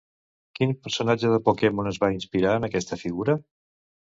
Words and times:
Quin 0.59 0.71
personatge 0.85 1.31
de 1.33 1.39
Pokémon 1.49 1.91
es 1.91 1.99
va 2.05 2.11
inspirar 2.17 2.57
en 2.61 2.69
aquesta 2.71 2.99
figura? 3.03 3.37